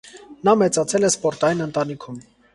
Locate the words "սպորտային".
1.13-1.63